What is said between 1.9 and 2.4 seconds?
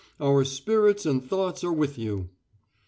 you."